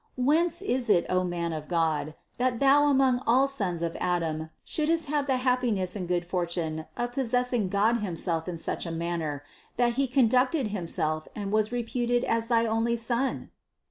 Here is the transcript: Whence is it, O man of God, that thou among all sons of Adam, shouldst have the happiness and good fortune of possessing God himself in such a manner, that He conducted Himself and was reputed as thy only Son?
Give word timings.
Whence 0.17 0.63
is 0.63 0.89
it, 0.89 1.05
O 1.11 1.23
man 1.23 1.53
of 1.53 1.67
God, 1.67 2.15
that 2.39 2.59
thou 2.59 2.85
among 2.87 3.21
all 3.27 3.47
sons 3.47 3.83
of 3.83 3.95
Adam, 3.99 4.49
shouldst 4.65 5.09
have 5.09 5.27
the 5.27 5.37
happiness 5.37 5.95
and 5.95 6.07
good 6.07 6.25
fortune 6.25 6.87
of 6.97 7.11
possessing 7.11 7.69
God 7.69 7.97
himself 7.97 8.47
in 8.47 8.57
such 8.57 8.87
a 8.87 8.91
manner, 8.91 9.43
that 9.77 9.93
He 10.01 10.07
conducted 10.07 10.69
Himself 10.69 11.27
and 11.35 11.51
was 11.51 11.71
reputed 11.71 12.23
as 12.23 12.47
thy 12.47 12.65
only 12.65 12.95
Son? 12.95 13.51